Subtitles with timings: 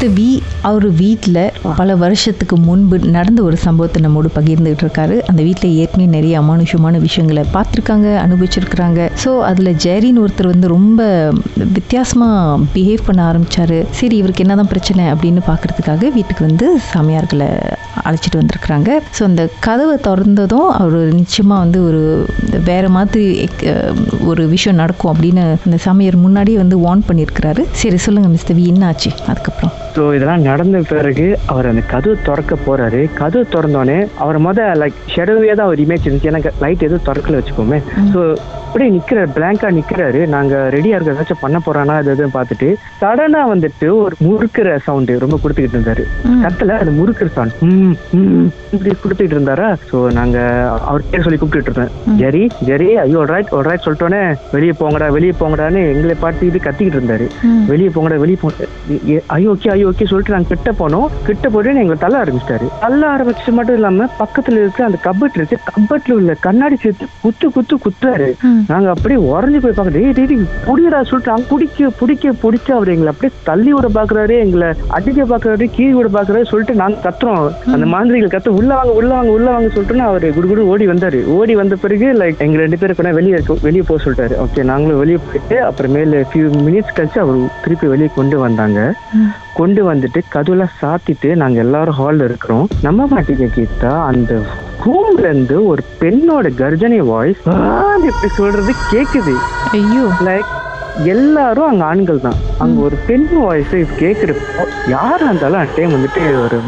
[0.00, 0.32] Mister we
[0.68, 1.38] அவர் வீட்டில்
[1.78, 5.16] பல வருஷத்துக்கு முன்பு நடந்த ஒரு சம்பவத்தை நம்மோடு பகிர்ந்துகிட்டு இருக்காரு.
[5.30, 11.00] அந்த வீட்டில் ஏற்கனவே நிறைய அமானுஷமான விஷயங்களை பார்த்துருக்காங்க அனுபவிச்சிருக்கிறாங்க ஸோ அதில் ஜெரின்னு ஒருத்தர் வந்து ரொம்ப
[11.78, 17.50] வித்தியாசமாக பிஹேவ் பண்ண ஆரம்பித்தார் சரி இவருக்கு என்னதான் பிரச்சனை அப்படின்னு பார்க்கறதுக்காக வீட்டுக்கு வந்து சாமியார்களை
[18.06, 19.00] அழைச்சிட்டு வந்திருக்கிறாங்க.
[19.16, 22.04] ஸோ அந்த கதவை திறந்ததும் அவர் நிச்சயமாக வந்து ஒரு
[22.70, 23.26] வேறு மாதிரி
[24.30, 27.64] ஒரு விஷயம் நடக்கும் அப்படின்னு அந்த சாமியார் முன்னாடியே வந்து வார்ன் பண்ணியிருக்கிறாரு.
[27.82, 29.74] சரி சொல்லுங்கள் மிஸ்டர் வி என்ன ஆச்சு அதுக்கப்புறம்.
[29.98, 33.00] ஸோ இதெல்லாம் நடந்த பிறகு அவர் அந்த கதவு திறக்க போறாரு.
[33.20, 36.30] கதவு திறந்தோடனே அவர் முத லைக் ஷெடோவே தான் ஒரு இமேஜ் இருந்துச்சு.
[36.32, 37.78] எனக்கு லைட் எதுவும் திறக்கல வச்சுக்கோமே.
[38.12, 38.20] ஸோ
[38.68, 40.20] அப்படியே நிக்கிறாரு பிளாங்கா நிக்கிறாரு.
[40.34, 42.68] நாங்க ரெடியா இருக்க ஏதாச்சும் பண்ண போறானா அது எதுவும் பார்த்துட்டு
[43.00, 46.04] சடனா வந்துட்டு ஒரு முறுக்கிற சவுண்டு ரொம்ப கொடுத்துக்கிட்டு இருந்தாரு.
[46.44, 47.54] கத்துல அது முறுக்கிற சவுண்ட்
[48.74, 49.68] இப்படி கொடுத்துட்டு இருந்தாரா?
[49.90, 50.38] ஸோ நாங்க
[50.88, 51.94] அவர் பேர் சொல்லி கூப்பிட்டு இருந்தேன்.
[52.22, 54.22] ஜெரி ஜெரி ஐயோ ரைட் ஒரு ரைட் சொல்லிட்டோன்னே
[54.56, 57.28] வெளியே போங்கடா வெளியே போங்கடான்னு எங்களை பார்த்துக்கிட்டு கத்திக்கிட்டு இருந்தாரு.
[57.72, 58.68] வெளியே போங்கடா வெளியே போங்க
[59.38, 61.06] ஐயோ ஓகே ஐயோ ஓகே சொல்லிட்டு நாங்க கிட்ட போனோம்.
[61.26, 62.66] கிட்ட போட்டு எங்களை தள்ள ஆரம்பிச்சிட்டாரு.
[62.84, 65.58] தள்ள ஆரம்பிச்சு மட்டும் இல்லாம பக்கத்துல இருக்க அந்த கபட் இருக்கு.
[65.70, 68.28] கபட்ல உள்ள கண்ணாடி சேர்த்து குத்து குத்து குத்துறாரு.
[68.72, 72.92] நாங்க அப்படியே உறைஞ்சு போய் பார்க்க டேய் டேய், டேய் புடிடா சொல்லிட்டு அவங்க பிடிக்க பிடிக்க பிடிக்க அவர்
[72.94, 77.48] எங்களை அப்படியே தள்ளி விட பாக்குறாரு எங்களை அடிக்க பாக்குறாரு கீழ் விட பாக்குறாரு சொல்லிட்டு நாங்க கத்துறோம்.
[77.74, 81.20] அந்த மாந்திரிகள் கத்து உள்ள வாங்க உள்ள வாங்க உள்ள வாங்க சொல்லிட்டு அவரு குடுகுடு ஓடி வந்தாரு.
[81.38, 84.36] ஓடி வந்த பிறகு லைக் எங்க ரெண்டு பேரும் கூட வெளியே வெளியே போக சொல்லிட்டாரு.
[84.44, 88.80] ஓகே நாங்களும் வெளியே போயிட்டு அப்புறமேல ஃபியூ மினிட்ஸ் கழிச்சு அவர் திருப்பி வெளியே கொண்டு வந்தாங்க.
[89.60, 92.68] கொண்டு வந்துட்டு கதவுல சாத்திட்டு நாங்க எல்லாரும் ஹால்ல இருக்கிறோம்.
[92.82, 94.40] நம்ம மாட்டிக்க கீதா அந்த
[94.84, 97.44] ரூம்ல இருந்து ஒரு பெண்ணோட கர்ஜனை வாய்ஸ்
[98.10, 99.34] எப்படி சொல்றது கேக்குது.
[99.72, 100.04] ஐயோ.
[100.20, 100.54] லைக்
[101.04, 102.38] எல்லாரும் அங்க ஆண்கள் தான்.
[102.58, 106.58] அங்க ஒரு பெண் வாய்ஸ் கேக்குறப்போ யாரா இருந்தாலும் அந்த டைம் வந்துட்டு ஒரு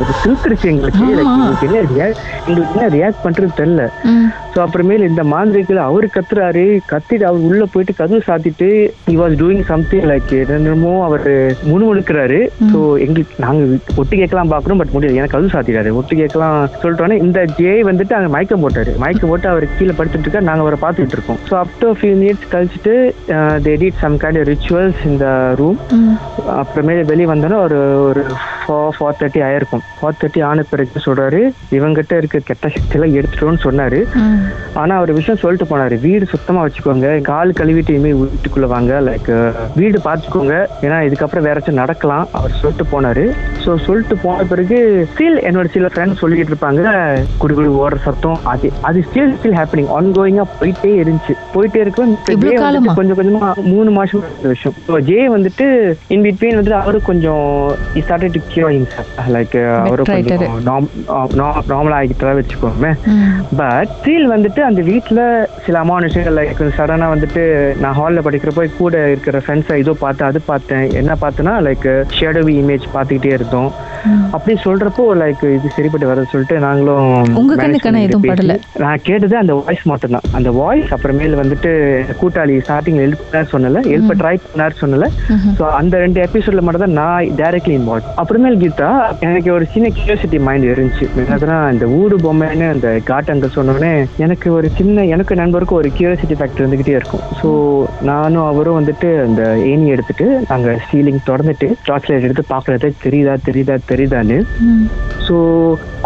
[0.00, 1.00] ஒரு சிலுத்துருச்சு எங்களுக்கு.
[1.00, 1.78] எங்களுக்கு என்ன
[2.46, 3.84] எங்களுக்கு என்ன ரியாக்ட் பண்றது தெரியல.
[4.54, 6.64] ஸோ அப்புறமேல் இந்த மாந்திரிகள் அவரு கத்துறாரு.
[6.90, 8.68] கத்திட்டு அவர் உள்ள போயிட்டு கதவு சாத்திட்டு
[9.10, 11.24] he was doing something like என்னமோ அவர்
[11.70, 12.40] முணுமுணுக்கிறாரு.
[12.72, 13.62] ஸோ எங்களுக்கு நாங்க
[14.00, 18.30] ஒட்டு கேட்கலாம் பாக்குறோம் பட் முடியாது எனக்கு கதவு சாத்திட்டாரு ஒட்டு கேட்கலாம் சொல்லிட்டோன்னே இந்த ஜே வந்துட்டு அங்க
[18.36, 18.92] மயக்கம் போட்டாரு.
[19.04, 22.50] மயக்கம் போட்டு அவர் கீழே படுத்துட்டு இருக்காரு நாங்க அவரை பார்த்துட்டு இருக்கோம் so up to few minutes
[22.54, 22.94] கழிச்சுட்டு
[23.66, 25.26] they did some kind rituals இந்த
[25.62, 25.80] ரூம்
[26.62, 28.24] அப்புறமேல வெளியே வந்தோன்னா ஒரு ஒரு
[28.62, 29.84] ஃபோர் ஃபோர் தேர்ட்டி ஆயிருக்கும்.
[29.98, 31.40] ஃபோர் தேர்ட்டி ஆன பிறகு சொல்றாரு
[31.78, 34.00] இவங்கிட்ட இருக்க கெட்ட சக்தியெல்லாம் எடுத்துட்டோம்னு சொன்னாரு.
[34.82, 35.96] ஆனா அவர் விஷயம் சொல்லிட்டு போனாரு.
[36.06, 37.08] வீடு சுத்தமா வச்சுக்கோங்க.
[37.30, 39.00] கால் கழுவிட்டு இனிமே வீட்டுக்குள்ள வாங்க.
[39.08, 39.30] லைக்
[39.80, 40.54] வீடு பார்த்துக்கோங்க.
[40.86, 42.26] ஏன்னா இதுக்கப்புறம் வேற ஏதாச்சும் நடக்கலாம்.
[42.38, 43.24] அவர் சொல்லிட்டு போனாரு.
[43.64, 44.78] ஸோ சொல்லிட்டு போன பிறகு
[45.10, 46.82] ஸ்டில் என்னோட சில ஃப்ரெண்ட்ஸ் சொல்லிட்டு இருப்பாங்க.
[47.42, 48.38] குடுகுடு ஓடுற சத்தம்.
[48.52, 51.34] அது அது ஸ்டில் ஸ்டில் ஹேப்பனிங் ஆன் கோயிங்கா போயிட்டே இருந்துச்சு.
[51.56, 52.14] போயிட்டே இருக்கும்?
[52.98, 54.76] கொஞ்சம் கொஞ்சமா மூணு மாசம் விஷயம்.
[54.88, 55.66] ஸோ ஜே வந்துட்டு
[56.14, 57.46] இன் பிட்வீன் வந்துட்டு அவரு கொஞ்சம்
[58.04, 58.74] ஸ்டார்டட் கியூர்
[59.36, 60.04] லைக் அவரு.
[60.10, 60.88] கொஞ்சம்
[61.72, 62.92] நார்மல் ஆகிட்டதா வச்சுக்கோமே
[63.60, 65.20] பட் ஸ்டில் வந்துட்டு அந்த வீட்ல
[65.66, 67.42] சில அமானுஷங்கள் லைக் சடனா வந்துட்டு
[67.84, 70.84] நான் ஹால்ல படிக்கிறப்போ கூட இருக்கிற ஃப்ரெண்ட்ஸை இதோ பார்த்தேன் அது பார்த்தேன்.
[71.00, 73.70] என்ன பார்த்தேன்னா லைக் ஷேடோவி இமேஜ் பார்த்துக்கிட்டே இருந்தோம்.
[74.36, 77.10] அப்படி சொல்றப்போ லைக் இது சரிப்பட்டு வர சொல்லிட்டு நாங்களும்?
[78.84, 81.70] நான் கேட்டது அந்த வாய்ஸ் மட்டும் தான் அந்த வாய்ஸ் அப்புறமேல் வந்துட்டு
[82.20, 85.08] கூட்டாளி ஸ்டார்டிங்ல ஹெல்ப் பண்ணார் சொன்னல ஹெல்ப் ட்ரை பண்ணார் சொன்னல.
[85.58, 88.08] ஸோ அந்த ரெண்டு எபிசோட்ல மட்டும் தான் நான் டைரக்ட்லி இன்வால்வ்
[88.42, 88.88] அப்புறமேல் கீதா
[89.26, 91.04] எனக்கு ஒரு சின்ன கியூரியாசிட்டி மைண்ட் இருந்துச்சு.
[91.22, 93.90] என்னதுன்னா இந்த ஊடு பொம்மைன்னு அந்த காட்டங்க சொன்னோடனே
[94.24, 97.22] எனக்கு ஒரு சின்ன எனக்கு நண்பருக்கும் ஒரு கியூரியாசிட்டி ஃபேக்டர் இருந்துகிட்டே இருக்கும்.
[97.40, 97.50] ஸோ
[98.10, 103.76] நானும் அவரும் வந்துட்டு அந்த ஏணி எடுத்துட்டு நாங்க சீலிங் திறந்துட்டு டார்ச் லைட் எடுத்து பார்க்கறது தெரியுதா தெரியுதா
[103.92, 104.38] தெரியுதான்னு.
[105.28, 105.36] ஸோ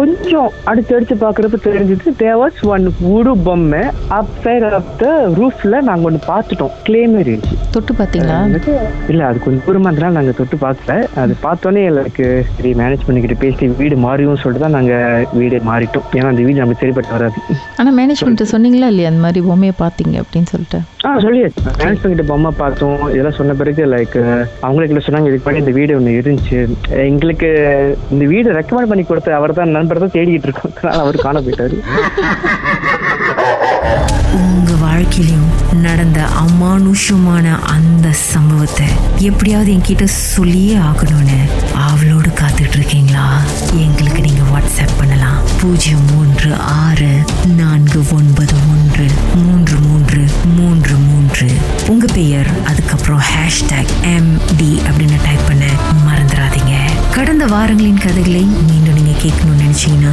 [0.00, 2.86] கொஞ்சம் அடுத்து அடுத்து பார்க்குறப்ப தெரிஞ்சது தேவாஸ் ஒன்
[3.16, 3.82] உடு பொம்மை
[4.18, 5.06] அப் சைட் ஆஃப் த
[5.38, 6.74] ரூஃப்ல நாங்க ஒன்று பார்த்துட்டோம்.
[6.86, 7.56] கிளேமே இருந்துச்சு.
[7.74, 8.38] தொட்டு பார்த்தீங்களா?
[9.12, 10.94] இல்ல அது கொஞ்சம் தூரமா இருந்தனால நாங்க தொட்டு பார்க்கல.
[11.24, 12.23] அது பார்த்தோன்னே எனக்கு
[12.56, 14.94] சரி மேனேஜ் பண்ணிக்கிட்டு பேசி வீடு மாறியும் சொல்லிட்டு தான் நாங்க
[15.40, 16.06] வீடு மாறிட்டோம்.
[16.18, 17.38] ஏன்னா அந்த வீடு நமக்கு சரிப்பட்டு வராது.
[17.80, 19.10] ஆனா மேனேஜ்மெண்ட் சொன்னீங்களா இல்லையா?
[19.12, 20.80] அந்த மாதிரி பொம்மையை பார்த்தீங்க அப்படின்னு சொல்லிட்டு.
[21.06, 21.62] ஆ சொல்லியாச்சு.
[21.80, 23.00] மேனேஜ் பண்ணிட்டு பொம்மை பார்த்தோம்.
[23.14, 24.16] இதெல்லாம் சொன்ன பிறகு லைக்
[24.66, 26.60] அவங்களுக்கு சொன்னாங்க இதுக்கு முன்னாடி இந்த வீடு ஒன்று இருந்துச்சு.
[27.10, 27.50] எங்களுக்கு
[28.14, 30.74] இந்த வீடு ரெக்கமெண்ட் பண்ணி கொடுத்த அவர் தான் நண்பர் தான் தேடிக்கிட்டு இருக்கோம்.
[30.76, 31.78] அதனால அவர் காண போயிட்டாரு.
[34.42, 35.48] உங்க வாழ்க்கையிலும்
[35.86, 38.88] நடந்த அமானுஷமான அந்த சம்பவத்தை
[39.28, 41.38] எப்படியாவது என்கிட்ட சொல்லியே ஆகணும்னு
[42.44, 43.40] காத்துட்டு இருக்கீங்களா
[43.74, 45.36] எங்களுக்கு நீங்க வாட்ஸ்அப் பண்ணலாம்.
[45.60, 50.24] பூஜ்ஜியம் மூன்று ஆறு நான்கு ஒன்பது ஒன்று மூன்று மூன்று
[50.56, 51.48] மூன்று மூன்று.
[51.88, 55.64] உங்க பெயர் அதுக்கப்புறம் ஹேஷ்டேக் எம் டி அப்படின்னு டைப் பண்ண
[56.06, 56.74] மறந்துடாதீங்க.
[57.12, 60.12] கடந்த வாரங்களின் கதைகளை மீண்டும் நீங்க கேட்கணும்னு நினைச்சீங்கன்னா